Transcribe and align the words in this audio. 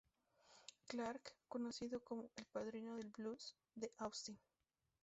Clark, 0.87 1.21
conocido 1.47 2.03
como 2.03 2.23
el 2.35 2.45
"padrino 2.47 2.95
del 2.95 3.09
"blues" 3.11 3.55
de 3.75 3.91
Austin". 3.99 4.39